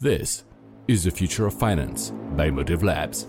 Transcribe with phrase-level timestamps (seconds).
[0.00, 0.44] This
[0.86, 3.26] is the future of finance by Motive Labs.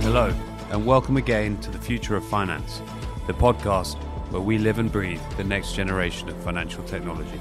[0.00, 0.32] Hello,
[0.70, 2.82] and welcome again to the Future of Finance,
[3.26, 3.96] the podcast
[4.30, 7.40] where we live and breathe the next generation of financial technology.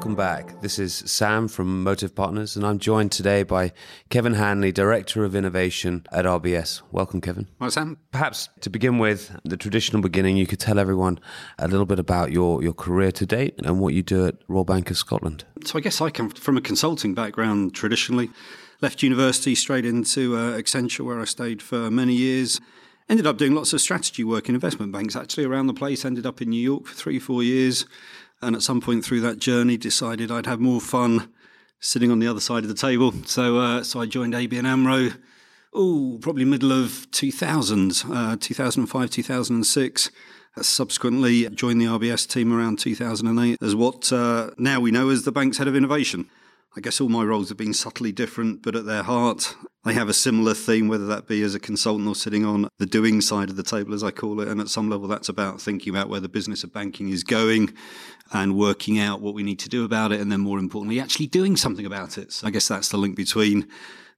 [0.00, 0.58] Welcome back.
[0.62, 3.70] This is Sam from Motive Partners, and I'm joined today by
[4.08, 6.80] Kevin Hanley, Director of Innovation at RBS.
[6.90, 7.48] Welcome, Kevin.
[7.58, 11.20] Well, Sam, Perhaps to begin with, the traditional beginning, you could tell everyone
[11.58, 14.64] a little bit about your, your career to date and what you do at Royal
[14.64, 15.44] Bank of Scotland.
[15.66, 18.30] so I guess I come from a consulting background traditionally.
[18.80, 22.58] Left university straight into uh, Accenture, where I stayed for many years.
[23.10, 26.06] Ended up doing lots of strategy work in investment banks, actually around the place.
[26.06, 27.84] Ended up in New York for three, four years,
[28.42, 31.30] and at some point through that journey, decided I'd have more fun
[31.80, 33.12] sitting on the other side of the table.
[33.24, 35.10] So, uh, so I joined ABN AMRO.
[35.72, 40.10] Oh, probably middle of 2000, uh, 2005, 2006.
[40.56, 45.24] Uh, Subsequently, joined the RBS team around 2008 as what uh, now we know as
[45.24, 46.28] the bank's head of innovation.
[46.76, 50.08] I guess all my roles have been subtly different, but at their heart, they have
[50.08, 53.50] a similar theme, whether that be as a consultant or sitting on the doing side
[53.50, 54.46] of the table, as I call it.
[54.46, 57.74] And at some level, that's about thinking about where the business of banking is going
[58.32, 60.20] and working out what we need to do about it.
[60.20, 62.32] And then, more importantly, actually doing something about it.
[62.32, 63.66] So I guess that's the link between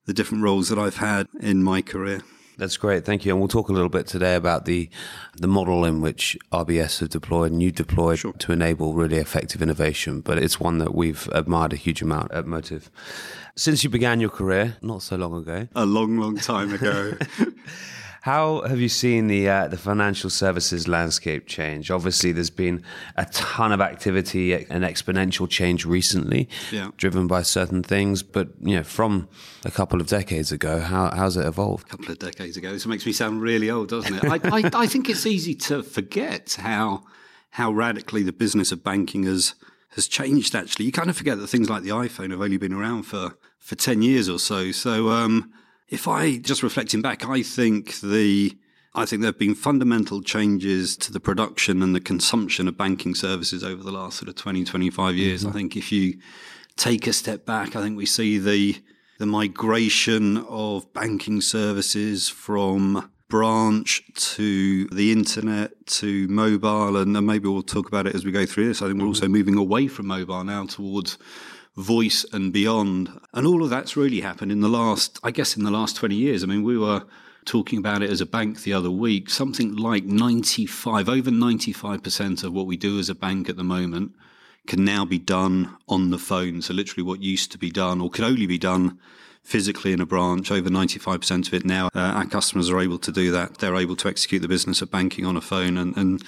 [0.04, 2.20] the different roles that I've had in my career.
[2.58, 3.32] That's great, thank you.
[3.32, 4.88] And we'll talk a little bit today about the
[5.36, 10.20] the model in which RBS have deployed and you deployed to enable really effective innovation.
[10.20, 12.90] But it's one that we've admired a huge amount at Motive.
[13.56, 17.14] Since you began your career, not so long ago, A long, long time ago.
[18.22, 21.90] How have you seen the uh, the financial services landscape change?
[21.90, 22.84] Obviously, there's been
[23.16, 26.92] a ton of activity and exponential change recently, Yeah.
[26.96, 28.22] driven by certain things.
[28.22, 29.28] But you know, from
[29.64, 31.86] a couple of decades ago, how how's it evolved?
[31.88, 32.70] A couple of decades ago.
[32.72, 34.24] This makes me sound really old, doesn't it?
[34.24, 37.02] I, I, I think it's easy to forget how
[37.50, 39.54] how radically the business of banking has
[39.96, 40.54] has changed.
[40.54, 43.36] Actually, you kind of forget that things like the iPhone have only been around for
[43.58, 44.70] for ten years or so.
[44.70, 45.52] So, um,
[45.92, 48.56] if I just reflecting back, I think the
[48.94, 53.14] I think there have been fundamental changes to the production and the consumption of banking
[53.14, 55.44] services over the last sort of 20, 25 years.
[55.44, 55.56] I mm-hmm.
[55.56, 56.18] think if you
[56.76, 58.82] take a step back, I think we see the
[59.18, 67.48] the migration of banking services from branch to the internet to mobile, and then maybe
[67.48, 68.80] we'll talk about it as we go through this.
[68.80, 69.08] I think we're mm-hmm.
[69.08, 71.18] also moving away from mobile now towards
[71.76, 73.10] voice and beyond.
[73.32, 76.14] And all of that's really happened in the last, I guess, in the last 20
[76.14, 76.42] years.
[76.42, 77.04] I mean, we were
[77.44, 79.30] talking about it as a bank the other week.
[79.30, 84.12] Something like 95, over 95% of what we do as a bank at the moment
[84.66, 86.62] can now be done on the phone.
[86.62, 88.98] So literally what used to be done or could only be done
[89.42, 93.10] physically in a branch, over 95% of it now, uh, our customers are able to
[93.10, 93.58] do that.
[93.58, 95.76] They're able to execute the business of banking on a phone.
[95.76, 96.22] And, and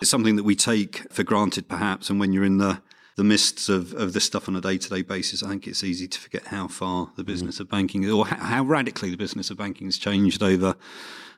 [0.00, 2.10] it's something that we take for granted, perhaps.
[2.10, 2.80] And when you're in the
[3.20, 5.84] the mists of, of this stuff on a day to day basis, I think it's
[5.84, 7.30] easy to forget how far the mm-hmm.
[7.30, 10.74] business of banking, or how, how radically the business of banking has changed over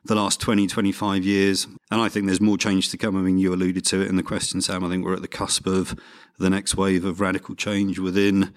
[0.04, 1.66] the last 20, 25 years.
[1.90, 3.16] And I think there's more change to come.
[3.16, 4.84] I mean, you alluded to it in the question, Sam.
[4.84, 5.98] I think we're at the cusp of
[6.38, 8.54] the next wave of radical change within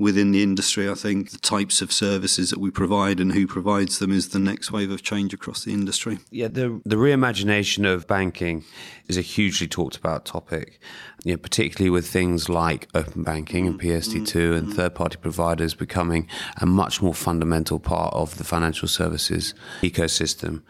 [0.00, 0.90] within the industry.
[0.90, 4.38] I think the types of services that we provide and who provides them is the
[4.38, 6.18] next wave of change across the industry.
[6.30, 8.64] Yeah, the the reimagination of banking
[9.06, 10.80] is a hugely talked about topic.
[11.22, 14.74] You know, particularly with things like open banking and mm, PSD2 mm, and mm.
[14.74, 16.26] third party providers becoming
[16.58, 19.52] a much more fundamental part of the financial services
[19.82, 20.62] ecosystem.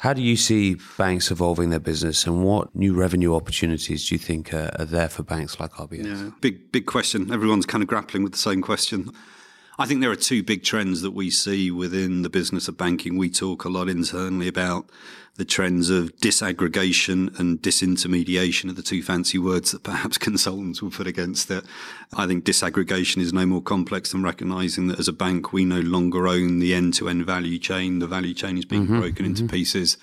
[0.00, 4.18] How do you see banks evolving their business, and what new revenue opportunities do you
[4.18, 6.04] think are, are there for banks like RBS?
[6.04, 7.32] Yeah, big big question.
[7.32, 8.73] Everyone's kind of grappling with the same question.
[9.78, 13.16] I think there are two big trends that we see within the business of banking.
[13.16, 14.88] We talk a lot internally about
[15.36, 20.92] the trends of disaggregation and disintermediation are the two fancy words that perhaps consultants will
[20.92, 21.64] put against it.
[22.16, 25.80] I think disaggregation is no more complex than recognizing that as a bank, we no
[25.80, 27.98] longer own the end to end value chain.
[27.98, 29.00] The value chain is being mm-hmm.
[29.00, 29.54] broken into mm-hmm.
[29.54, 29.96] pieces.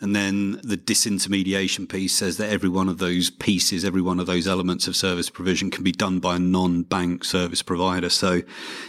[0.00, 4.26] And then the disintermediation piece says that every one of those pieces, every one of
[4.26, 8.08] those elements of service provision can be done by a non-bank service provider.
[8.08, 8.42] So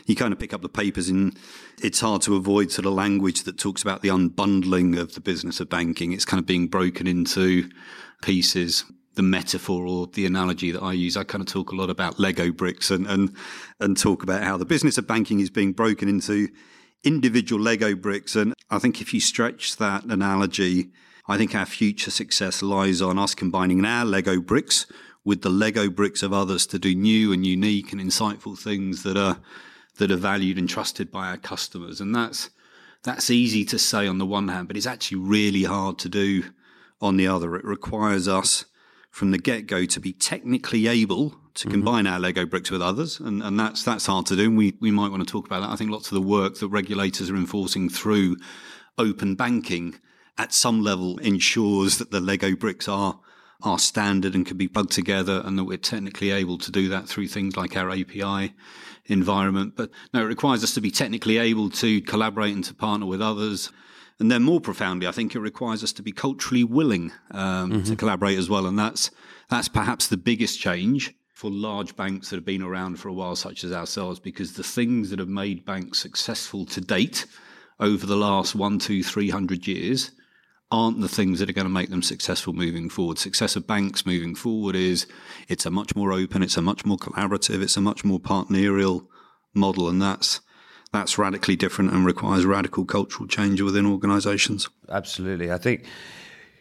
[0.05, 1.35] you kind of pick up the papers and
[1.81, 5.59] it's hard to avoid sort of language that talks about the unbundling of the business
[5.59, 6.11] of banking.
[6.11, 7.69] It's kind of being broken into
[8.21, 8.85] pieces.
[9.15, 12.19] The metaphor or the analogy that I use, I kind of talk a lot about
[12.19, 13.33] Lego bricks and, and,
[13.79, 16.49] and talk about how the business of banking is being broken into
[17.03, 18.35] individual Lego bricks.
[18.35, 20.91] And I think if you stretch that analogy,
[21.27, 24.85] I think our future success lies on us combining our Lego bricks
[25.23, 29.17] with the Lego bricks of others to do new and unique and insightful things that
[29.17, 29.39] are
[29.97, 32.01] that are valued and trusted by our customers.
[32.01, 32.49] And that's
[33.03, 36.43] that's easy to say on the one hand, but it's actually really hard to do
[37.01, 37.55] on the other.
[37.55, 38.65] It requires us
[39.09, 41.71] from the get go to be technically able to mm-hmm.
[41.71, 43.19] combine our Lego bricks with others.
[43.19, 44.45] And, and that's, that's hard to do.
[44.45, 45.69] And we, we might want to talk about that.
[45.69, 48.37] I think lots of the work that regulators are enforcing through
[48.97, 49.95] open banking
[50.37, 53.19] at some level ensures that the Lego bricks are
[53.61, 57.07] are standard and can be plugged together and that we're technically able to do that
[57.09, 58.53] through things like our API
[59.07, 59.73] environment.
[59.75, 63.21] But no, it requires us to be technically able to collaborate and to partner with
[63.21, 63.69] others.
[64.19, 67.83] And then more profoundly, I think it requires us to be culturally willing um, mm-hmm.
[67.83, 68.65] to collaborate as well.
[68.65, 69.11] And that's,
[69.49, 73.35] that's perhaps the biggest change for large banks that have been around for a while,
[73.35, 77.25] such as ourselves, because the things that have made banks successful to date
[77.79, 80.11] over the last one, two, three hundred years
[80.69, 83.17] aren't the things that are going to make them successful moving forward.
[83.17, 85.07] Success of banks moving forward is
[85.47, 89.09] it's a much more open, it's a much more collaborative, it's a much more partnerial
[89.55, 90.41] model, and that's
[90.91, 94.69] that's radically different and requires radical cultural change within organisations.
[94.89, 95.85] Absolutely, I think.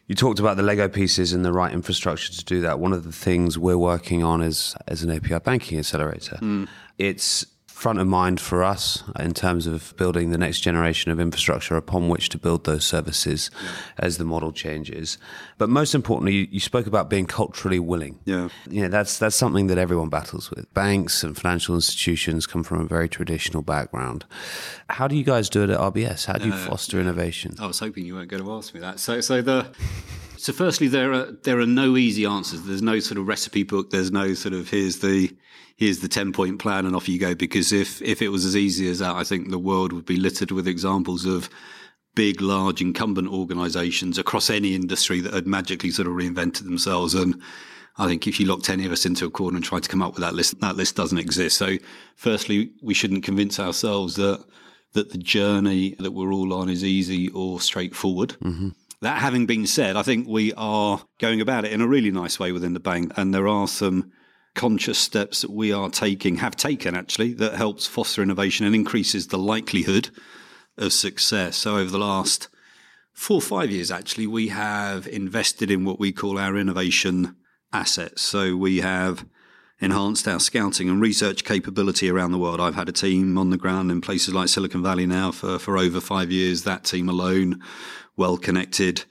[0.07, 2.79] You talked about the Lego pieces and the right infrastructure to do that.
[2.79, 6.39] One of the things we're working on is as an API banking accelerator.
[6.41, 6.67] Mm.
[6.97, 7.45] It's
[7.79, 12.09] front of mind for us in terms of building the next generation of infrastructure upon
[12.09, 13.71] which to build those services yeah.
[13.99, 15.17] as the model changes.
[15.59, 18.19] But most importantly, you, you, spoke about being culturally willing.
[18.25, 18.49] Yeah.
[18.69, 20.75] You know, that's that's something that everyone battles with.
[20.75, 24.25] Banks and financial institutions come from a very traditional background.
[24.91, 26.27] How do you guys do it at RBS?
[26.27, 27.55] How do you uh, foster innovation?
[27.61, 28.99] I was hoping you weren't going to ask me that.
[28.99, 29.69] So so the
[30.37, 32.63] so firstly there are there are no easy answers.
[32.63, 33.91] There's no sort of recipe book.
[33.91, 35.31] There's no sort of here's the
[35.79, 37.35] here's the 10 point plan and off you go.
[37.35, 40.17] Because if, if it was as easy as that, I think the world would be
[40.17, 41.49] littered with examples of
[42.15, 47.15] big, large incumbent organizations across any industry that had magically sort of reinvented themselves.
[47.15, 47.41] And
[47.97, 50.03] I think if you locked any of us into a corner and tried to come
[50.03, 51.57] up with that list, that list doesn't exist.
[51.57, 51.77] So
[52.17, 54.45] firstly, we shouldn't convince ourselves that,
[54.95, 58.31] that the journey that we're all on is easy or straightforward.
[58.43, 58.71] Mm-hmm.
[59.03, 62.41] That having been said, I think we are going about it in a really nice
[62.41, 63.13] way within the bank.
[63.17, 64.11] And there are some
[64.59, 69.29] conscious steps that we are taking, have taken actually, that helps foster innovation and increases
[69.29, 70.11] the likelihood
[70.77, 71.57] of success.
[71.57, 72.49] So over the last
[73.13, 77.37] four or five years, actually, we have invested in what we call our innovation
[77.73, 78.21] assets.
[78.21, 79.25] So we have
[79.81, 82.61] enhanced our scouting and research capability around the world.
[82.61, 85.79] I've had a team on the ground in places like Silicon Valley now for, for
[85.79, 86.65] over five years.
[86.65, 87.63] That team alone,
[88.17, 89.05] well connected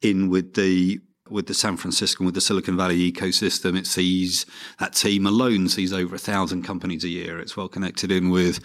[0.00, 4.44] in with the with the San Francisco with the Silicon Valley ecosystem, it sees
[4.78, 7.40] that team alone sees over a thousand companies a year.
[7.40, 8.60] It's well connected in with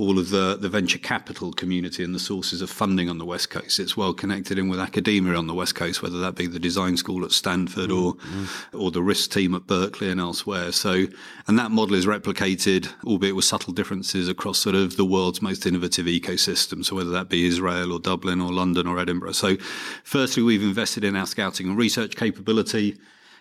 [0.00, 3.50] all of the, the venture capital community and the sources of funding on the West
[3.50, 3.78] Coast.
[3.78, 6.96] It's well connected in with academia on the West Coast, whether that be the design
[6.96, 8.80] school at Stanford or mm-hmm.
[8.80, 10.72] or the risk team at Berkeley and elsewhere.
[10.72, 11.04] So,
[11.46, 15.66] and that model is replicated, albeit with subtle differences, across sort of the world's most
[15.66, 16.82] innovative ecosystem.
[16.82, 19.32] So, whether that be Israel or Dublin or London or Edinburgh.
[19.32, 19.58] So,
[20.02, 22.96] firstly, we've invested in our scouting and research capability.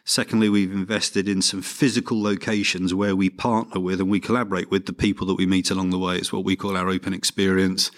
[0.09, 4.87] Secondly, we've invested in some physical locations where we partner with and we collaborate with
[4.87, 6.15] the people that we meet along the way.
[6.15, 7.91] It's what we call our open experience.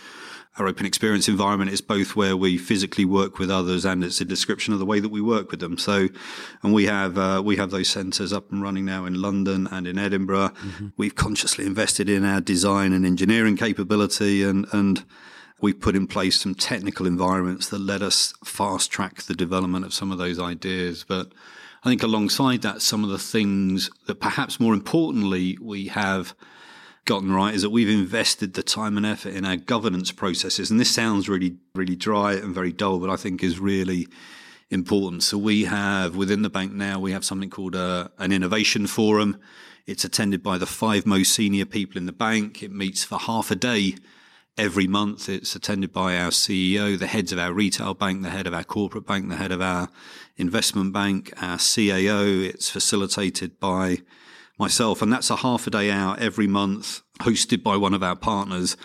[0.58, 4.26] Our open experience environment is both where we physically work with others and it's a
[4.26, 5.78] description of the way that we work with them.
[5.78, 6.10] So,
[6.62, 9.88] and we have uh, we have those centres up and running now in London and
[9.88, 10.50] in Edinburgh.
[10.50, 10.88] Mm-hmm.
[10.98, 15.06] We've consciously invested in our design and engineering capability and and
[15.62, 19.94] we've put in place some technical environments that let us fast track the development of
[19.94, 21.06] some of those ideas.
[21.08, 21.32] But
[21.84, 26.36] I think alongside that, some of the things that perhaps more importantly we have
[27.06, 30.70] gotten right is that we've invested the time and effort in our governance processes.
[30.70, 34.08] And this sounds really, really dry and very dull, but I think is really
[34.70, 35.24] important.
[35.24, 39.38] So we have within the bank now, we have something called a, an innovation forum.
[39.88, 42.62] It's attended by the five most senior people in the bank.
[42.62, 43.96] It meets for half a day
[44.58, 45.28] every month.
[45.28, 48.64] It's attended by our CEO, the heads of our retail bank, the head of our
[48.64, 49.90] corporate bank, the head of our
[50.42, 52.46] investment bank, our CAO.
[52.46, 54.00] It's facilitated by
[54.58, 55.02] myself.
[55.02, 58.76] And that's a half a day out every month, hosted by one of our partners,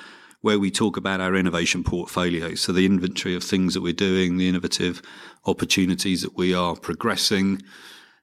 [0.43, 2.55] where we talk about our innovation portfolio.
[2.55, 5.03] So the inventory of things that we're doing, the innovative
[5.47, 7.63] opportunities that we are progressing.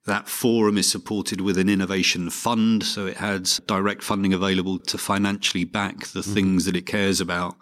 [0.06, 4.98] That forum is supported with an innovation fund, so it has direct funding available to
[4.98, 6.34] financially back the mm-hmm.
[6.34, 7.56] things that it cares about.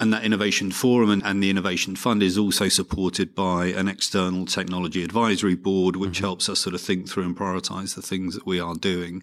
[0.00, 4.46] And that innovation forum and, and, the innovation fund is also supported by an external
[4.46, 6.24] technology advisory board, which mm-hmm.
[6.24, 9.22] helps us sort of think through and prioritize the things that we are doing.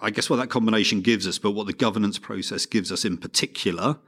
[0.00, 3.18] I guess what that combination gives us, but what the governance process gives us in
[3.18, 3.98] particular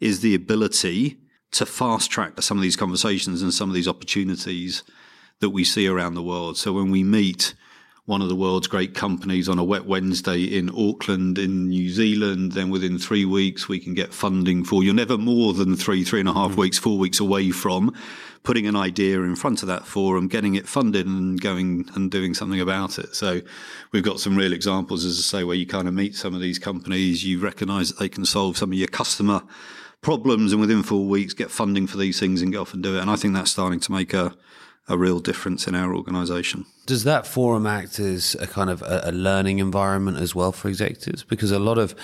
[0.00, 1.18] is the ability
[1.52, 4.82] to fast track some of these conversations and some of these opportunities
[5.42, 6.56] that we see around the world.
[6.56, 7.54] So when we meet
[8.04, 12.52] one of the world's great companies on a wet Wednesday in Auckland, in New Zealand,
[12.52, 14.82] then within three weeks we can get funding for.
[14.82, 16.56] You're never more than three, three and a half mm.
[16.56, 17.94] weeks, four weeks away from
[18.44, 22.34] putting an idea in front of that forum, getting it funded, and going and doing
[22.34, 23.14] something about it.
[23.14, 23.40] So
[23.92, 26.40] we've got some real examples, as I say, where you kind of meet some of
[26.40, 29.42] these companies, you recognise that they can solve some of your customer
[30.00, 32.96] problems, and within four weeks get funding for these things and get off and do
[32.96, 33.00] it.
[33.00, 34.34] And I think that's starting to make a
[34.88, 36.66] a real difference in our organisation.
[36.86, 40.68] Does that forum act as a kind of a, a, learning environment as well for
[40.68, 41.22] executives?
[41.22, 41.94] Because a lot of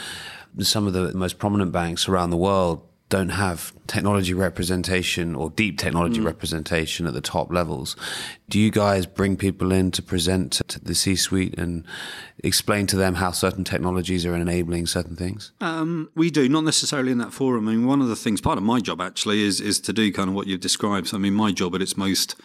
[0.61, 5.79] some of the most prominent banks around the world don't have technology representation or deep
[5.79, 6.27] technology mm.
[6.27, 7.97] representation at the top levels.
[8.51, 11.87] Do you guys bring people in to present to the C suite and
[12.45, 15.53] explain to them how certain technologies are enabling certain things?
[15.61, 17.67] Um, we do, not necessarily in that forum.
[17.67, 20.13] I mean, one of the things, part of my job actually, is, is to do
[20.13, 21.09] kind of what you've described.
[21.09, 22.37] So, I mean, my job at its most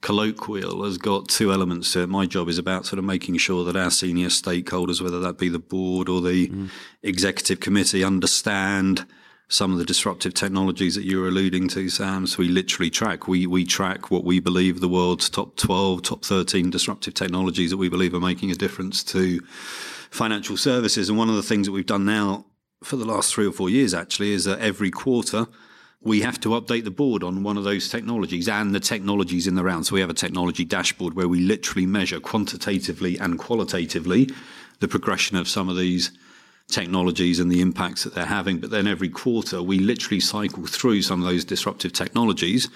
[0.00, 2.08] colloquial has got two elements to it.
[2.08, 5.48] My job is about sort of making sure that our senior stakeholders, whether that be
[5.48, 6.70] the board or the mm.
[7.02, 9.06] executive committee, understand
[9.48, 12.26] some of the disruptive technologies that you're alluding to, Sam.
[12.26, 13.26] So we literally track.
[13.26, 17.76] We we track what we believe the world's top 12, top 13 disruptive technologies that
[17.76, 19.40] we believe are making a difference to
[20.10, 21.08] financial services.
[21.08, 22.46] And one of the things that we've done now
[22.82, 25.46] for the last three or four years actually is that every quarter
[26.02, 29.54] we have to update the board on one of those technologies and the technologies in
[29.54, 29.86] the round.
[29.86, 34.30] So we have a technology dashboard where we literally measure quantitatively and qualitatively
[34.78, 36.10] the progression of some of these
[36.68, 38.58] technologies and the impacts that they're having.
[38.60, 42.70] But then every quarter we literally cycle through some of those disruptive technologies.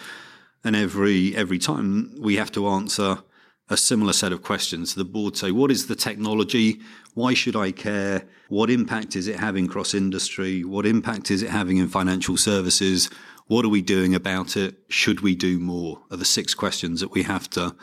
[0.63, 3.19] And every every time we have to answer
[3.71, 4.93] a similar set of questions.
[4.93, 6.81] to The board say, what is the technology?
[7.15, 8.25] Why should I care?
[8.49, 10.65] What impact is it having cross industry?
[10.65, 13.09] What impact is it having in financial services?
[13.47, 14.77] What are we doing about it?
[14.89, 16.03] Should we do more?
[16.11, 17.75] Are the six questions that we have to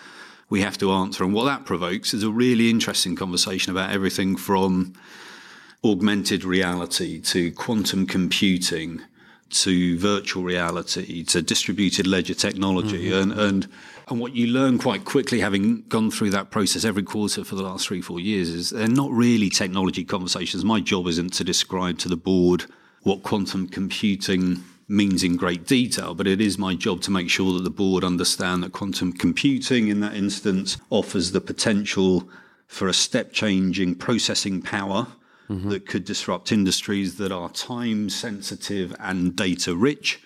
[0.51, 1.23] we have to answer.
[1.23, 4.93] And what that provokes is a really interesting conversation about everything from
[5.83, 9.01] augmented reality to quantum computing
[9.49, 13.31] to virtual reality to distributed ledger technology mm-hmm.
[13.31, 13.67] and and
[14.11, 17.63] and what you learn quite quickly, having gone through that process every quarter for the
[17.63, 20.65] last three, four years, is they're not really technology conversations.
[20.65, 22.65] My job isn't to describe to the board
[23.03, 27.53] what quantum computing means in great detail, but it is my job to make sure
[27.53, 32.29] that the board understand that quantum computing, in that instance, offers the potential
[32.67, 35.07] for a step changing processing power
[35.49, 35.69] mm-hmm.
[35.69, 40.21] that could disrupt industries that are time sensitive and data rich,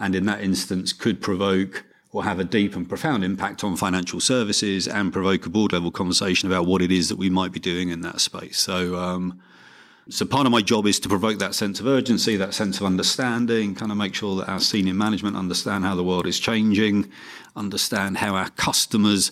[0.00, 4.20] and in that instance could provoke will have a deep and profound impact on financial
[4.20, 7.60] services and provoke a board level conversation about what it is that we might be
[7.60, 8.58] doing in that space.
[8.58, 9.40] So, um,
[10.08, 12.86] so part of my job is to provoke that sense of urgency, that sense of
[12.86, 17.10] understanding, kind of make sure that our senior management understand how the world is changing,
[17.54, 19.30] understand how our customers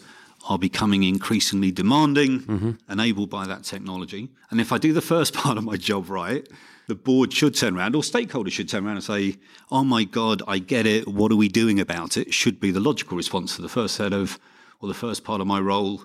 [0.49, 2.71] are becoming increasingly demanding, mm-hmm.
[2.89, 4.29] enabled by that technology.
[4.51, 6.49] And if I do the first part of my job right,
[6.89, 9.37] the board should turn around or stakeholders should turn around and say,
[9.71, 11.07] oh my God, I get it.
[11.07, 12.33] What are we doing about it?
[12.33, 14.39] Should be the logical response to the first set of,
[14.81, 16.03] or the first part of my role.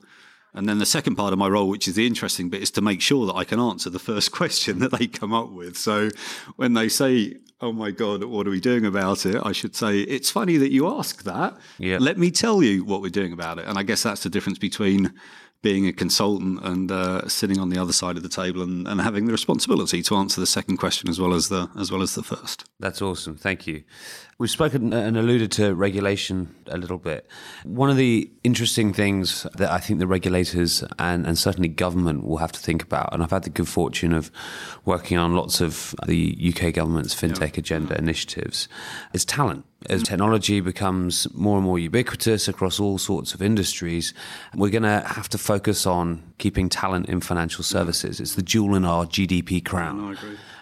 [0.53, 2.81] And then the second part of my role, which is the interesting bit, is to
[2.81, 5.77] make sure that I can answer the first question that they come up with.
[5.77, 6.09] So
[6.57, 9.41] when they say, oh my God, what are we doing about it?
[9.41, 11.57] I should say, it's funny that you ask that.
[11.77, 11.97] Yeah.
[12.01, 13.65] Let me tell you what we're doing about it.
[13.67, 15.13] And I guess that's the difference between
[15.63, 19.01] being a consultant and uh, sitting on the other side of the table and, and
[19.01, 22.13] having the responsibility to answer the second question as well as the as well as
[22.13, 22.65] the first.
[22.79, 23.37] That's awesome.
[23.37, 23.83] Thank you.
[24.37, 27.27] We've spoken and alluded to regulation a little bit.
[27.63, 32.37] One of the interesting things that I think the regulators and, and certainly government will
[32.37, 34.31] have to think about, and I've had the good fortune of
[34.83, 38.67] working on lots of the UK government's fintech agenda initiatives,
[39.13, 44.13] is talent as technology becomes more and more ubiquitous across all sorts of industries,
[44.55, 48.19] we're going to have to focus on keeping talent in financial services.
[48.19, 50.13] It's the jewel in our GDP crown.
[50.13, 50.17] No.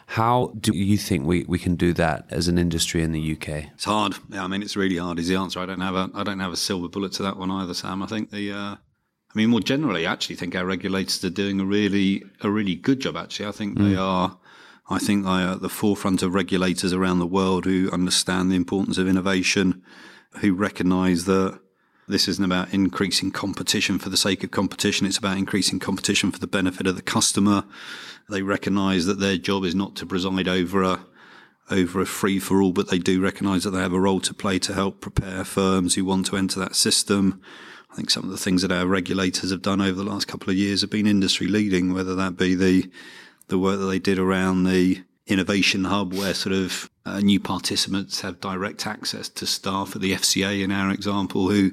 [0.08, 3.72] How do you think we, we can do that as an industry in the UK?
[3.74, 4.16] It's hard.
[4.30, 5.20] Yeah, I mean, it's really hard.
[5.20, 5.62] Is the answer?
[5.62, 8.04] I don't have a I don't have a silver bullet to that one either, Sam.
[8.04, 8.78] I think the uh, I
[9.36, 13.00] mean, more generally, I actually think our regulators are doing a really a really good
[13.00, 13.16] job.
[13.16, 13.90] Actually, I think mm.
[13.90, 14.38] they are
[14.92, 18.58] I think they are at the forefront of regulators around the world who understand the
[18.58, 19.84] importance of innovation,
[20.40, 21.60] who recognise that
[22.08, 25.08] this isn't about increasing competition for the sake of competition.
[25.08, 27.64] It's about increasing competition for the benefit of the customer.
[28.30, 31.06] They recognise that their job is not to preside over a
[31.70, 34.34] over a free for all, but they do recognise that they have a role to
[34.34, 37.42] play to help prepare firms who want to enter that system.
[37.90, 40.50] I think some of the things that our regulators have done over the last couple
[40.50, 42.92] of years have been industry leading, whether that be the
[43.52, 48.22] the work that they did around the innovation hub, where sort of uh, new participants
[48.22, 51.72] have direct access to staff at the FCA, in our example, who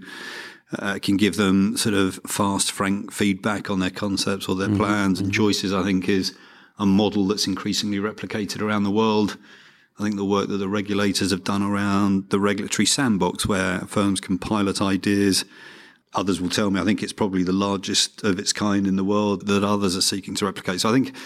[0.79, 4.77] uh, can give them sort of fast, frank feedback on their concepts or their mm-hmm.
[4.77, 5.37] plans and mm-hmm.
[5.37, 6.37] choices, I think is
[6.79, 9.39] a model that's increasingly replicated around the world.
[9.99, 14.21] I think the work that the regulators have done around the regulatory sandbox where firms
[14.21, 15.45] can pilot ideas.
[16.15, 19.05] Others will tell me I think it's probably the largest of its kind in the
[19.05, 20.81] world that others are seeking to replicate.
[20.81, 21.17] So I think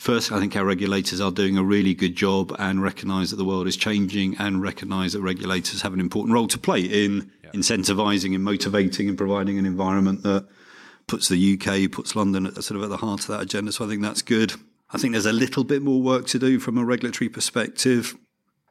[0.00, 3.44] first, I think our regulators are doing a really good job and recognise that the
[3.44, 7.50] world is changing and recognise that regulators have an important role to play in yeah.
[7.50, 10.48] incentivising and motivating and providing an environment that
[11.06, 13.72] puts the UK, puts London at, sort of at the heart of that agenda.
[13.72, 14.54] So I think that's good.
[14.90, 18.16] I think there's a little bit more work to do from a regulatory perspective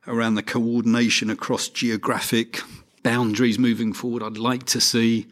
[0.07, 2.59] around the coordination across geographic
[3.03, 4.23] boundaries moving forward.
[4.23, 5.27] I'd like to see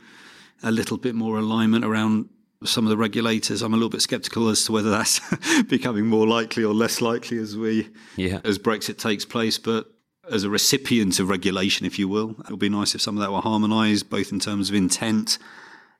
[0.62, 2.30] a little bit more alignment around
[2.64, 3.62] some of the regulators.
[3.62, 5.22] I'm a little bit sceptical as to whether that's
[5.64, 8.42] becoming more likely or less likely as we yeah.
[8.44, 9.58] as Brexit takes place.
[9.58, 9.92] But
[10.32, 13.22] as a recipient of regulation, if you will, it would be nice if some of
[13.22, 15.38] that were harmonised, both in terms of intent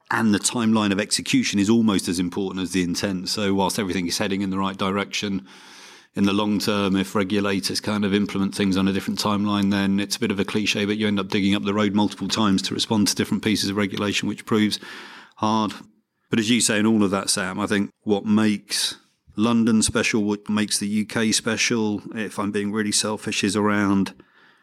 [0.10, 3.30] and the timeline of execution is almost as important as the intent.
[3.30, 5.46] So, whilst everything is heading in the right direction,
[6.16, 10.00] in the long term, if regulators kind of implement things on a different timeline, then
[10.00, 12.28] it's a bit of a cliche, but you end up digging up the road multiple
[12.28, 14.80] times to respond to different pieces of regulation, which proves
[15.36, 15.74] hard.
[16.30, 18.96] But as you say, in all of that, Sam, I think what makes
[19.36, 24.14] London special, what makes the UK special, if I'm being really selfish, is around,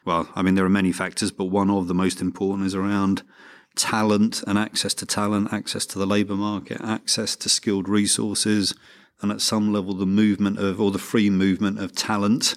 [0.04, 3.23] well, I mean, there are many factors, but one of the most important is around
[3.76, 8.75] talent and access to talent, access to the labour market, access to skilled resources,
[9.23, 12.56] and at some level, the movement of, or the free movement of talent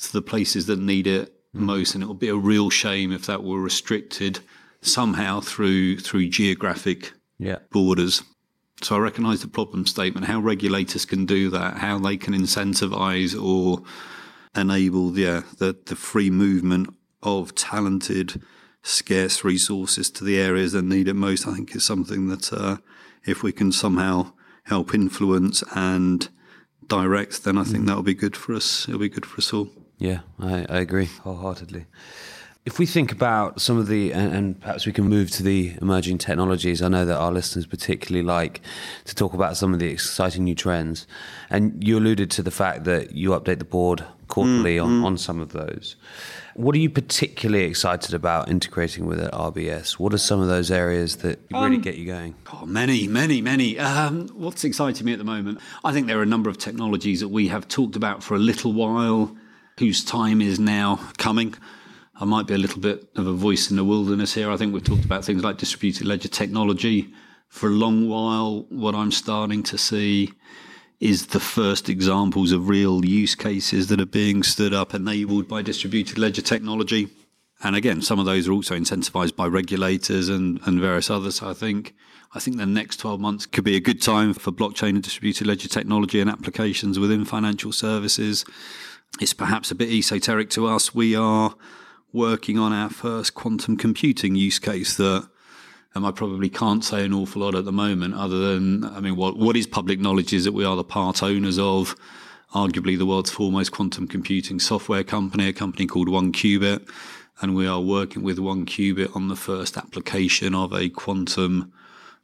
[0.00, 1.60] to the places that need it mm.
[1.60, 1.94] most.
[1.94, 4.40] And it would be a real shame if that were restricted
[4.80, 7.58] somehow through through geographic yeah.
[7.70, 8.22] borders.
[8.82, 10.26] So I recognise the problem statement.
[10.26, 13.82] How regulators can do that, how they can incentivise or
[14.54, 18.42] enable yeah, the the free movement of talented
[18.82, 22.76] scarce resources to the areas that need it most, I think is something that uh,
[23.24, 24.32] if we can somehow
[24.64, 26.28] help influence and
[26.86, 27.86] direct, then I think mm.
[27.88, 28.88] that will be good for us.
[28.88, 29.68] It'll be good for us all.
[29.98, 31.86] Yeah, I, I agree wholeheartedly.
[32.66, 35.74] If we think about some of the, and, and, perhaps we can move to the
[35.80, 38.60] emerging technologies, I know that our listeners particularly like
[39.04, 41.06] to talk about some of the exciting new trends.
[41.48, 45.04] And you alluded to the fact that you update the board quarterly mm, on, mm.
[45.04, 45.94] on some of those.
[46.54, 50.00] What are you particularly excited about integrating with at RBS?
[50.00, 52.34] What are some of those areas that really um, get you going?
[52.52, 53.78] Oh, many, many, many.
[53.78, 55.60] Um, what's exciting me at the moment?
[55.84, 58.40] I think there are a number of technologies that we have talked about for a
[58.40, 59.36] little while,
[59.78, 61.54] whose time is now coming.
[62.18, 64.50] I might be a little bit of a voice in the wilderness here.
[64.50, 67.12] I think we've talked about things like distributed ledger technology
[67.48, 68.66] for a long while.
[68.70, 70.32] What I'm starting to see
[70.98, 75.60] is the first examples of real use cases that are being stood up enabled by
[75.60, 77.08] distributed ledger technology.
[77.62, 81.42] And again, some of those are also incentivized by regulators and, and various others.
[81.42, 81.94] I think
[82.34, 85.46] I think the next 12 months could be a good time for blockchain and distributed
[85.46, 88.44] ledger technology and applications within financial services.
[89.20, 90.94] It's perhaps a bit esoteric to us.
[90.94, 91.54] We are
[92.16, 95.28] working on our first quantum computing use case that
[95.94, 99.16] um, I probably can't say an awful lot at the moment, other than, I mean,
[99.16, 101.94] what, what is public knowledge is that we are the part owners of
[102.54, 106.88] arguably the world's foremost quantum computing software company, a company called 1QBit.
[107.42, 111.70] And we are working with 1QBit on the first application of a quantum,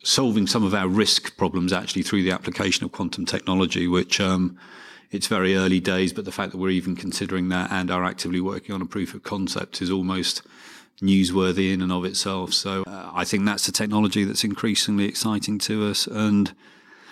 [0.03, 4.57] solving some of our risk problems actually through the application of quantum technology, which, um,
[5.13, 8.41] it's very early days, but the fact that we're even considering that and are actively
[8.41, 10.43] working on a proof of concept is almost
[11.03, 12.55] newsworthy in and of itself.
[12.55, 16.07] So uh, I think that's the technology that's increasingly exciting to us.
[16.07, 16.55] And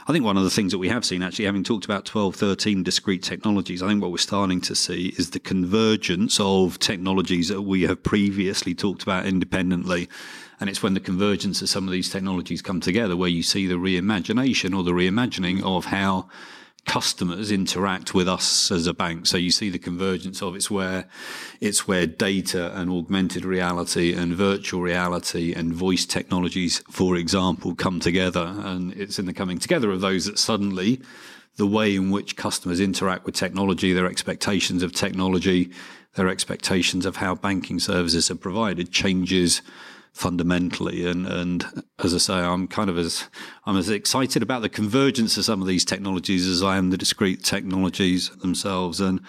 [0.08, 2.34] I think one of the things that we have seen, actually, having talked about 12,
[2.36, 7.48] 13 discrete technologies, I think what we're starting to see is the convergence of technologies
[7.48, 10.08] that we have previously talked about independently.
[10.58, 13.66] And it's when the convergence of some of these technologies come together where you see
[13.66, 16.28] the reimagination or the reimagining of how
[16.86, 19.26] customers interact with us as a bank.
[19.26, 21.06] So you see the convergence of it's where
[21.60, 28.00] it's where data and augmented reality and virtual reality and voice technologies, for example, come
[28.00, 28.54] together.
[28.58, 31.00] And it's in the coming together of those that suddenly
[31.56, 35.70] the way in which customers interact with technology, their expectations of technology,
[36.14, 39.62] their expectations of how banking services are provided changes
[40.12, 41.06] fundamentally.
[41.06, 43.28] And, and as I say, I'm kind of as
[43.64, 46.98] I'm as excited about the convergence of some of these technologies as I am the
[46.98, 49.00] discrete technologies themselves.
[49.00, 49.20] And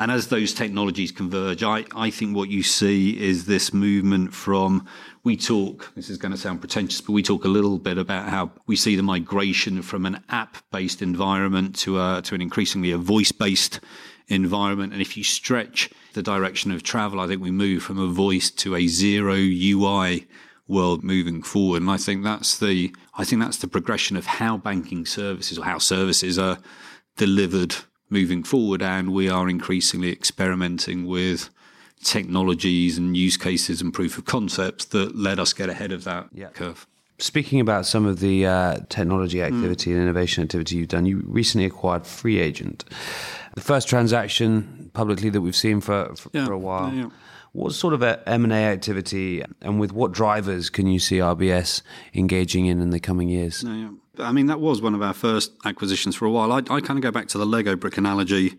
[0.00, 4.86] and as those technologies converge, I, I think what you see is this movement from
[5.24, 8.28] we talk, this is going to sound pretentious, but we talk a little bit about
[8.28, 12.92] how we see the migration from an app based environment to a, to an increasingly
[12.92, 13.80] a voice based
[14.28, 14.92] environment.
[14.92, 18.50] And if you stretch the direction of travel, I think we move from a voice
[18.50, 20.26] to a zero UI
[20.66, 21.80] world moving forward.
[21.82, 25.64] And I think that's the I think that's the progression of how banking services or
[25.64, 26.58] how services are
[27.16, 27.76] delivered
[28.10, 28.82] moving forward.
[28.82, 31.50] And we are increasingly experimenting with
[32.02, 36.28] technologies and use cases and proof of concepts that let us get ahead of that
[36.34, 36.48] Yeah.
[36.48, 36.86] curve.
[37.20, 41.66] Speaking about some of the uh, technology activity and innovation activity you've done, you recently
[41.66, 42.84] acquired FreeAgent,
[43.58, 46.92] the first transaction publicly that we've seen for for, Yeah, for a while.
[46.92, 47.10] yeah, yeah.
[47.52, 51.82] What sort of M and A activity, and with what drivers can you see RBS
[52.14, 53.64] engaging in in the coming years?
[54.20, 56.52] I mean, that was one of our first acquisitions for a while.
[56.52, 58.58] I, I kind of go back to the Lego brick analogy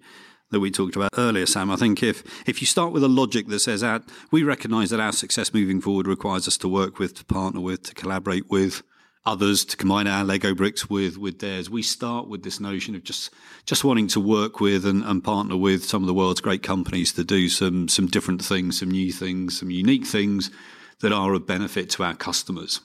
[0.51, 1.69] that we talked about earlier, Sam.
[1.69, 4.99] I think if, if you start with a logic that says that we recognize that
[4.99, 8.81] our success moving forward requires us to work with, to partner with, to collaborate with
[9.25, 11.69] others, to combine our Lego bricks with, with theirs.
[11.69, 13.31] We start with this notion of just,
[13.65, 17.13] just wanting to work with and, and partner with some of the world's great companies
[17.13, 20.49] to do some, some different things, some new things, some unique things
[21.01, 22.81] that are of benefit to our customers.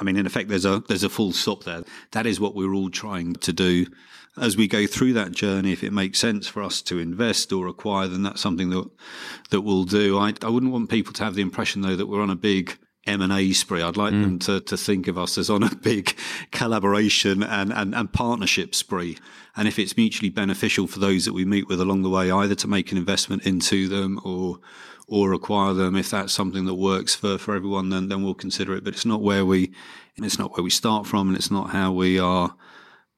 [0.00, 1.82] I mean, in effect, there's a there's a full stop there.
[2.12, 3.86] That is what we're all trying to do.
[4.36, 7.66] As we go through that journey, if it makes sense for us to invest or
[7.66, 8.90] acquire, then that's something that
[9.50, 10.18] that we'll do.
[10.18, 12.78] I I wouldn't want people to have the impression though that we're on a big
[13.06, 13.82] M and A spree.
[13.82, 14.22] I'd like mm.
[14.22, 16.16] them to to think of us as on a big
[16.50, 19.18] collaboration and, and and partnership spree.
[19.56, 22.54] And if it's mutually beneficial for those that we meet with along the way, either
[22.54, 24.60] to make an investment into them or
[25.12, 25.94] or acquire them.
[25.94, 28.84] If that's something that works for, for everyone, then then we'll consider it.
[28.84, 29.72] But it's not where we
[30.16, 32.54] it's not where we start from, and it's not how we are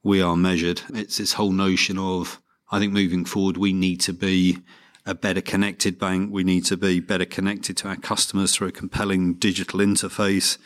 [0.03, 0.83] we are measured.
[0.93, 4.59] It's this whole notion of I think moving forward we need to be
[5.07, 6.33] a better connected bank.
[6.33, 10.59] We need to be better connected to our customers through a compelling digital interface.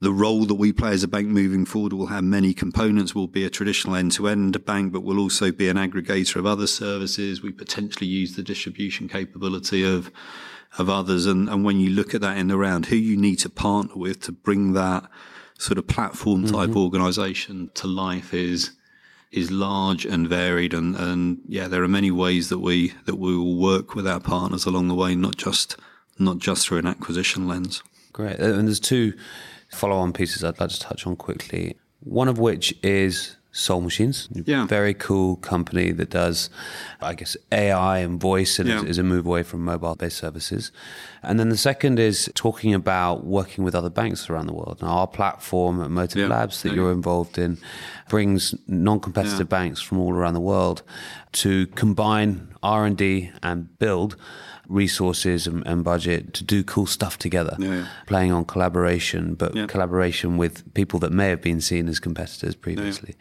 [0.00, 3.14] The role that we play as a bank moving forward will have many components.
[3.14, 7.42] We'll be a traditional end-to-end bank, but we'll also be an aggregator of other services.
[7.42, 10.10] We potentially use the distribution capability of
[10.78, 11.24] of others.
[11.24, 13.96] And, and when you look at that in the round, who you need to partner
[13.96, 15.08] with to bring that
[15.58, 16.78] sort of platform type mm-hmm.
[16.78, 18.75] organization to life is
[19.36, 23.36] is large and varied and, and yeah, there are many ways that we that we
[23.36, 25.76] will work with our partners along the way, not just
[26.18, 27.82] not just through an acquisition lens.
[28.12, 28.40] Great.
[28.40, 29.12] Uh, And there's two
[29.70, 31.76] follow on pieces I'd like to touch on quickly.
[32.00, 34.28] One of which is Soul Machines.
[34.32, 34.66] Yeah.
[34.66, 36.50] Very cool company that does,
[37.00, 38.82] I guess, AI and voice and Yeah.
[38.82, 40.70] is, a move away from mobile based services.
[41.22, 44.78] And then the second is talking about working with other banks around the world.
[44.82, 46.28] Now, our platform at Motive Yeah.
[46.28, 47.56] Labs that you're involved in
[48.10, 50.82] brings non-competitive banks from all around the world
[51.32, 54.16] to combine R&D and build
[54.68, 57.86] resources and, and budget to do cool stuff together Yeah, yeah.
[58.06, 59.66] playing on collaboration, but Yeah.
[59.66, 63.14] collaboration with people that may have been seen as competitors previously.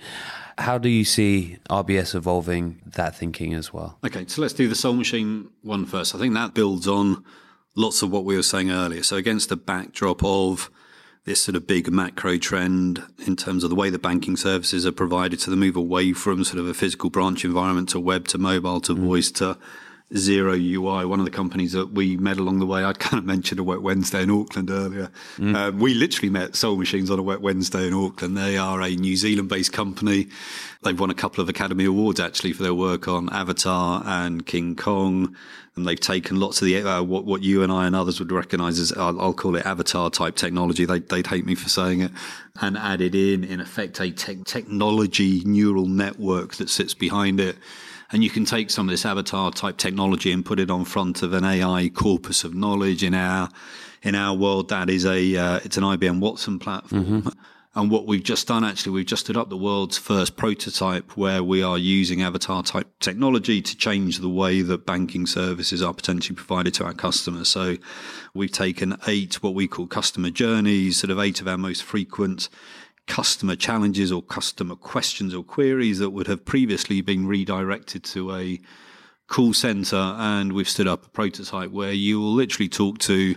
[0.58, 3.98] How do you see RBS evolving that thinking as well?
[4.06, 6.16] Okay, so let's do the Soul Machine one first.
[6.16, 7.24] I think that builds on
[7.76, 9.04] lots of what we were saying earlier.
[9.04, 10.70] So against the backdrop of
[11.26, 14.92] this sort of big macro trend in terms of the way the banking services are
[14.92, 18.38] provided, to the move away from sort of a physical branch environment to web to
[18.38, 19.00] mobile to mm.
[19.00, 19.58] voice to
[20.16, 21.06] zero UI.
[21.06, 23.64] One of the companies that we met along the way, I kind of mentioned a
[23.64, 25.10] wet Wednesday in Auckland earlier.
[25.56, 28.38] Um, we literally met Soul Machines on a wet Wednesday in Auckland.
[28.38, 30.28] They are a New Zealand based company.
[30.84, 34.76] They've won a couple of Academy Awards actually for their work on Avatar and King
[34.76, 35.36] Kong.
[35.76, 38.32] And they've taken lots of the uh, what what you and I and others would
[38.32, 40.86] recognise as I'll, I'll call it Avatar type technology.
[40.86, 42.12] They, they'd hate me for saying it,
[42.62, 47.58] and added in in effect a te- technology neural network that sits behind it.
[48.16, 51.22] And you can take some of this avatar type technology and put it on front
[51.22, 53.50] of an AI corpus of knowledge in our
[54.04, 54.70] in our world.
[54.70, 57.30] That is a uh, it's an IBM Watson platform.
[57.76, 61.44] And what we've just done, actually, we've just stood up the world's first prototype where
[61.44, 66.38] we are using avatar type technology to change the way that banking services are potentially
[66.38, 67.50] provided to our customers.
[67.50, 67.76] So
[68.34, 72.48] we've taken eight, what we call customer journeys, sort of eight of our most frequent
[73.08, 78.60] customer challenges or customer questions or queries that would have previously been redirected to a
[79.28, 79.96] call center.
[80.18, 83.36] And we've stood up a prototype where you will literally talk to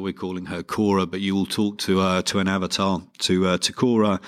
[0.00, 3.58] we're calling her Cora, but you will talk to uh, to an avatar to uh,
[3.58, 4.20] to Cora.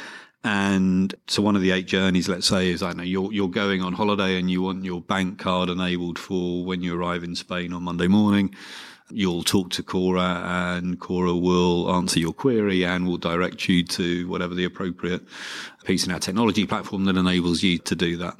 [0.46, 3.82] And so one of the eight journeys, let's say, is I know you're you're going
[3.82, 7.72] on holiday and you want your bank card enabled for when you arrive in Spain
[7.72, 8.54] on Monday morning.
[9.10, 14.26] You'll talk to Cora, and Cora will answer your query and will direct you to
[14.28, 15.22] whatever the appropriate
[15.84, 18.36] piece in our technology platform that enables you to do that.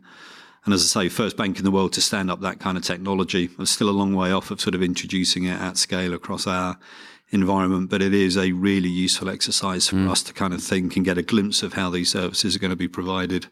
[0.65, 2.85] And as I say, first bank in the world to stand up that kind of
[2.85, 3.51] technology.
[3.59, 6.79] We're still a long way off of sort of introducing it at scale across our
[7.31, 10.09] environment, but it is a really useful exercise for hmm.
[10.09, 12.71] us to kind of think and get a glimpse of how these services are going
[12.71, 13.47] to be provided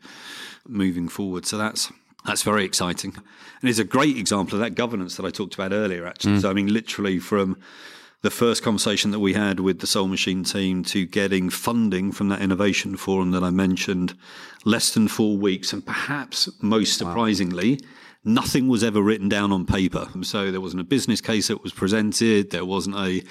[0.66, 1.44] moving forward.
[1.44, 1.92] So that's
[2.25, 3.15] that's very exciting,
[3.61, 6.07] and it's a great example of that governance that I talked about earlier.
[6.07, 6.43] Actually, mm.
[6.43, 7.57] so I mean, literally from
[8.23, 12.29] the first conversation that we had with the Soul Machine team to getting funding from
[12.29, 14.17] that innovation forum that I mentioned,
[14.65, 17.89] less than four weeks, and perhaps most surprisingly, wow.
[18.25, 20.09] Nothing was ever written down on paper.
[20.23, 23.23] So there wasn't a business case that was presented, there wasn't a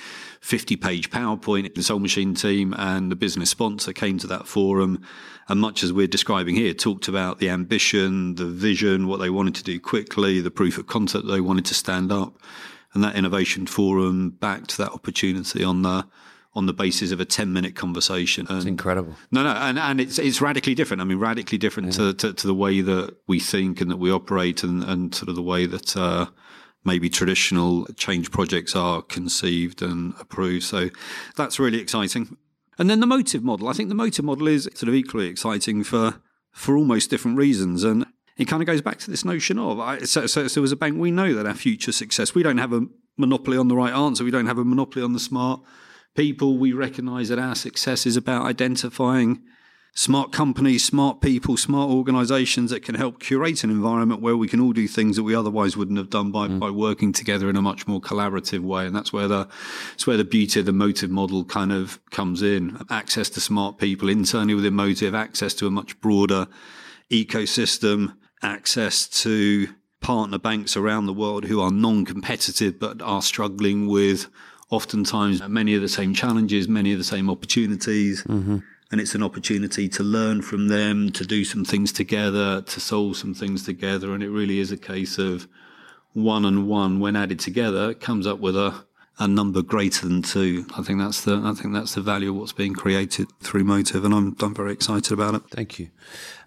[0.42, 1.74] 50 page PowerPoint.
[1.74, 5.02] The Soul Machine team and the business sponsor came to that forum,
[5.48, 9.56] and much as we're describing here, talked about the ambition, the vision, what they wanted
[9.56, 12.38] to do quickly, the proof of concept they wanted to stand up
[12.94, 16.06] and that innovation forum backed that opportunity on the
[16.54, 18.46] on the basis of a 10 minute conversation.
[18.50, 19.16] It's incredible.
[19.32, 21.02] No, no, and, and it's it's radically different.
[21.02, 22.12] I mean, radically different yeah.
[22.12, 25.30] to, to, to, the way that we think and that we operate and, and sort
[25.30, 26.28] of the way that uh,
[26.84, 30.64] maybe traditional change projects are conceived and approved.
[30.64, 30.90] So
[31.38, 32.38] that's really exciting.
[32.78, 33.70] And then the motive model.
[33.70, 36.16] I think the motive model is sort of equally exciting for
[36.52, 37.86] for almost different reasons.
[37.86, 38.06] And
[38.38, 40.98] it kind of goes back to this notion of so, so, so as a bank
[40.98, 42.88] we know that our future success we don't have a
[43.18, 45.62] monopoly on the right answer we don't have a monopoly on the smart
[46.16, 49.42] people we recognize that our success is about identifying
[49.94, 54.62] smart companies smart people smart organizations that can help curate an environment where we can
[54.62, 56.60] all do things that we otherwise wouldn't have done by, mm.
[56.60, 59.48] by working together in a much more collaborative way and that's where the
[59.92, 63.78] that's where the beauty of the motive model kind of comes in access to smart
[63.78, 66.48] people internally within motive access to a much broader
[67.12, 69.68] ecosystem access to
[70.00, 74.28] partner banks around the world who are non competitive but are struggling with
[74.72, 78.24] oftentimes many of the same challenges, many of the same opportunities.
[78.24, 78.58] Mm-hmm.
[78.92, 83.16] And it's an opportunity to learn from them, to do some things together, to solve
[83.16, 84.14] some things together.
[84.14, 85.48] And it really is a case of
[86.14, 88.84] one and one, when added together, comes up with a,
[89.18, 90.66] a number greater than two.
[90.78, 94.04] I think that's the I think that's the value of what's being created through Motive,
[94.04, 95.44] and I'm I'm very excited about it.
[95.52, 95.90] Thank you.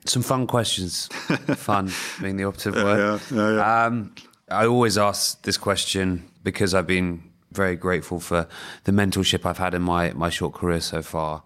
[0.05, 1.07] Some fun questions.
[1.57, 3.23] fun being the operative word.
[3.31, 4.15] Yeah, yeah, yeah, um,
[4.51, 7.23] I always ask this question because I've been
[7.55, 8.49] very grateful for
[8.85, 11.43] the mentorship I've had in my, my short career so far.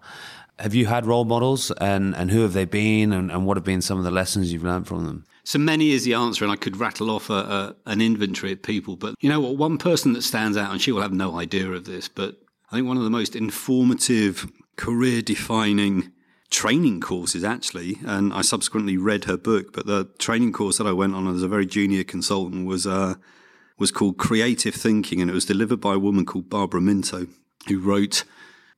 [0.57, 3.63] Have you had role models and, and who have they been and, and what have
[3.63, 5.25] been some of the lessons you've learned from them?
[5.45, 8.61] So many is the answer, and I could rattle off a, a, an inventory of
[8.61, 8.95] people.
[8.95, 9.57] But you know what?
[9.57, 12.37] One person that stands out, and she will have no idea of this, but
[12.71, 16.11] I think one of the most informative, career defining
[16.49, 19.73] training courses actually, and I subsequently read her book.
[19.73, 23.15] But the training course that I went on as a very junior consultant was uh,
[23.79, 27.27] was called Creative Thinking, and it was delivered by a woman called Barbara Minto,
[27.67, 28.25] who wrote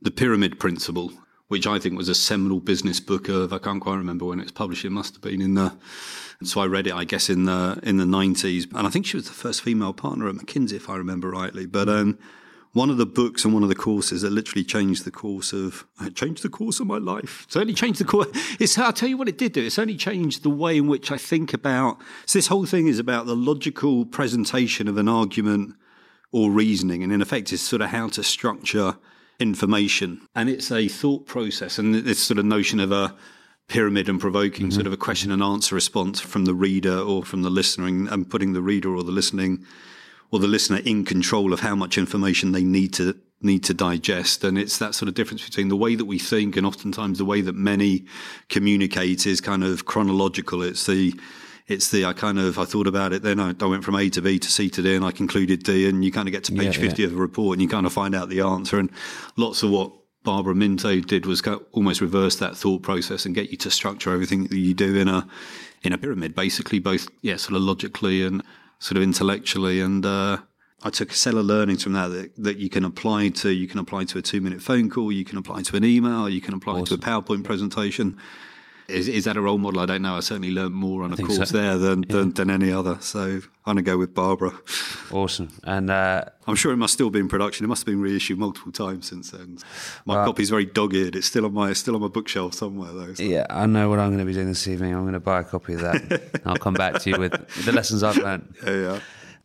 [0.02, 1.12] The Pyramid Principle,
[1.48, 4.44] which I think was a seminal business book of I can't quite remember when it
[4.44, 4.86] was published.
[4.86, 5.76] It must have been in the
[6.44, 9.18] so I read it, I guess, in the in the nineties, and I think she
[9.18, 11.66] was the first female partner at McKinsey, if I remember rightly.
[11.66, 12.18] But um,
[12.74, 15.86] one of the books and one of the courses that literally changed the course of
[16.14, 17.44] changed the course of my life.
[17.48, 18.30] It's only changed the course.
[18.60, 19.64] It's I'll tell you what it did do.
[19.66, 22.00] It's only changed the way in which I think about.
[22.26, 25.76] So this whole thing is about the logical presentation of an argument
[26.32, 28.96] or reasoning, and in effect, it's sort of how to structure
[29.40, 30.22] information.
[30.34, 33.14] And it's a thought process, and this sort of notion of a
[33.68, 34.76] pyramid and provoking mm-hmm.
[34.76, 38.08] sort of a question and answer response from the reader or from the listener, and,
[38.08, 39.66] and putting the reader or the listening
[40.32, 44.44] or the listener in control of how much information they need to need to digest.
[44.44, 47.26] And it's that sort of difference between the way that we think and oftentimes the
[47.26, 48.06] way that many
[48.50, 50.62] communicate is kind of chronological.
[50.62, 51.14] It's the
[51.68, 54.10] it's the I kind of I thought about it then I, I, went from A
[54.10, 56.44] to B to C to D and I concluded D and you kind of get
[56.46, 57.08] to page yeah, 50 yeah.
[57.08, 58.90] of the report and you kind of find out the answer and
[59.38, 59.92] lots of what
[60.24, 61.42] Barbara Minto did was
[61.72, 65.08] almost reverse that thought process and get you to structure everything that you do in
[65.08, 65.28] a
[65.84, 68.44] in a pyramid basically both yeah sort of logically and
[68.82, 69.80] sort of intellectually.
[69.80, 70.40] And uh,
[70.84, 73.52] I took a set of learnings from that, that, that you can apply to.
[73.52, 75.12] You can apply to a two minute phone call.
[75.12, 76.28] You can apply to an email.
[76.28, 77.00] You can apply awesome.
[77.00, 78.18] to a PowerPoint presentation.
[78.92, 79.82] Is, is that a role model?
[79.82, 80.16] I don't know.
[80.16, 81.58] I certainly learned more on a course so.
[81.58, 82.16] there than, yeah.
[82.16, 82.98] than, than any other.
[83.00, 84.52] So I'm going to go with Barbara.
[85.12, 85.50] Awesome.
[85.64, 87.64] And uh, I'm sure it must still be in production.
[87.64, 89.58] It must have been reissued multiple times since then.
[90.06, 91.16] My well, copy's very dog eared.
[91.16, 93.14] It's still on my still on my bookshelf somewhere though.
[93.14, 93.24] So.
[93.24, 94.94] Yeah, I know what I'm going to be doing this evening.
[94.94, 96.42] I'm going to buy a copy of that.
[96.46, 98.54] I'll come back to you with the lessons I've learned.
[98.66, 99.00] Yeah, yeah.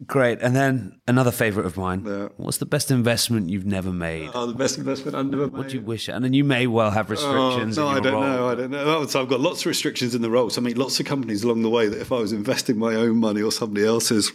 [0.05, 0.41] Great.
[0.43, 2.05] And then another favourite of mine.
[2.05, 2.29] Yeah.
[2.37, 4.31] What's the best investment you've never made?
[4.35, 5.53] Oh, the best investment I've never made.
[5.53, 6.09] What do you wish?
[6.09, 7.79] And then you may well have restrictions.
[7.79, 8.23] Oh, no, I don't role.
[8.23, 8.49] know.
[8.49, 9.07] I don't know.
[9.07, 10.51] So I've got lots of restrictions in the role.
[10.51, 12.95] So I mean, lots of companies along the way that if I was investing my
[12.95, 14.33] own money or somebody else's,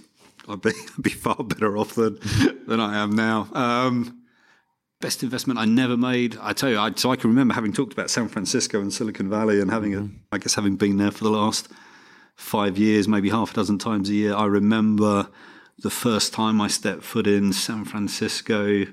[0.50, 2.17] I'd be, I'd be far better off than
[2.65, 3.47] than I am now.
[3.54, 4.21] Um,
[5.00, 6.38] best investment I never made.
[6.41, 9.30] I tell you, I, so I can remember having talked about San Francisco and Silicon
[9.30, 10.15] Valley, and having mm-hmm.
[10.32, 11.67] a, I guess having been there for the last
[12.36, 14.34] five years, maybe half a dozen times a year.
[14.34, 15.30] I remember
[15.81, 18.85] the first time I stepped foot in San Francisco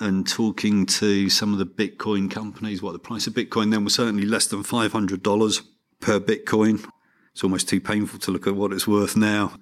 [0.00, 3.94] and talking to some of the Bitcoin companies, what the price of Bitcoin then was
[3.94, 5.62] certainly less than $500
[6.00, 6.84] per Bitcoin.
[7.32, 9.52] It's almost too painful to look at what it's worth now.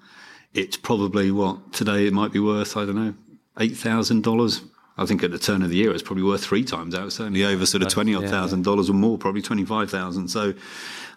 [0.54, 3.14] It's probably what today it might be worth, I don't know,
[3.56, 7.12] $8,000 I think at the turn of the year, it's probably worth three times out.
[7.12, 10.28] Certainly over sort of twenty odd thousand dollars or more, probably twenty five thousand.
[10.28, 10.52] So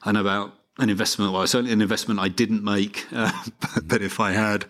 [0.04, 1.34] I know about an investment.
[1.34, 3.32] Well, certainly an investment I didn't make, uh,
[3.84, 4.66] but if I had,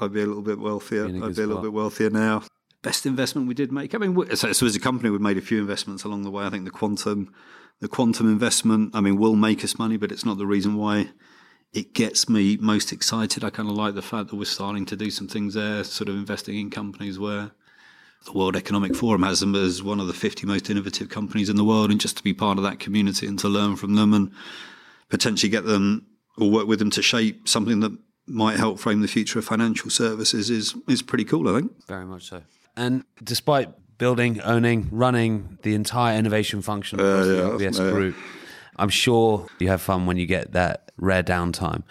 [0.00, 1.06] I'd be a little bit wealthier.
[1.06, 2.42] I'd be a little bit wealthier now.
[2.82, 3.94] Best investment we did make.
[3.94, 6.44] I mean, so, so as a company, we've made a few investments along the way.
[6.44, 7.32] I think the quantum,
[7.80, 8.94] the quantum investment.
[8.94, 11.10] I mean, will make us money, but it's not the reason why
[11.72, 13.42] it gets me most excited.
[13.44, 16.08] I kind of like the fact that we're starting to do some things there, sort
[16.08, 17.50] of investing in companies where
[18.24, 21.56] the World Economic Forum has them as one of the 50 most innovative companies in
[21.56, 24.14] the world, and just to be part of that community and to learn from them
[24.14, 24.32] and
[25.08, 26.06] potentially get them
[26.38, 29.90] or work with them to shape something that might help frame the future of financial
[29.90, 31.86] services is is pretty cool, I think.
[31.86, 32.42] Very much so.
[32.76, 37.90] And despite building, owning, running the entire innovation function of uh, yeah, the RBS yeah.
[37.90, 38.16] group,
[38.76, 41.82] I'm sure you have fun when you get that rare downtime.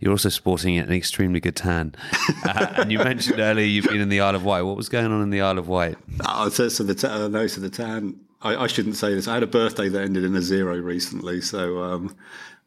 [0.00, 1.94] You're also sporting an extremely good tan.
[2.44, 4.62] uh, and you mentioned earlier you've been in the Isle of Wight.
[4.62, 5.96] What was going on in the Isle of Wight?
[6.26, 8.20] Oh, so, so the tan, no, so the tan.
[8.42, 9.26] I, I, shouldn't say this.
[9.26, 12.14] I had a birthday that ended in a zero recently, so um,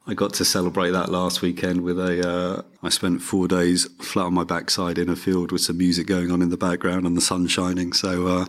[0.09, 2.27] I got to celebrate that last weekend with a.
[2.27, 6.07] Uh, I spent four days flat on my backside in a field with some music
[6.07, 7.91] going on in the background and the sun shining.
[7.91, 8.45] So uh,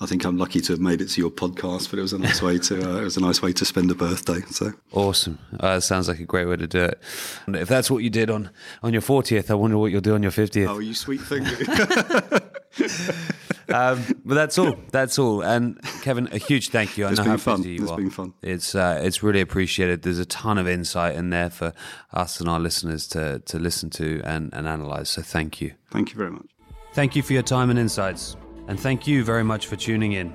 [0.00, 2.18] I think I'm lucky to have made it to your podcast, but it was a
[2.18, 4.40] nice way to uh, it was a nice way to spend a birthday.
[4.50, 5.38] So awesome!
[5.60, 7.00] Uh, sounds like a great way to do it.
[7.46, 8.50] And if that's what you did on
[8.82, 10.68] on your 40th, I wonder what you'll do on your 50th.
[10.68, 11.44] Oh, you sweet thing!
[13.72, 14.76] um, but that's all.
[14.90, 15.42] That's all.
[15.42, 17.06] And Kevin, a huge thank you.
[17.06, 17.58] I it's know how fun.
[17.58, 17.96] busy you it's are.
[17.96, 18.34] been fun.
[18.42, 20.02] It's uh, it's really appreciated.
[20.02, 21.72] There's a ton of insight in there for
[22.12, 25.08] us and our listeners to to listen to and, and analyze.
[25.10, 25.74] So thank you.
[25.90, 26.46] Thank you very much.
[26.92, 28.36] Thank you for your time and insights.
[28.68, 30.34] And thank you very much for tuning in.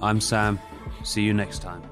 [0.00, 0.58] I'm Sam.
[1.04, 1.91] See you next time.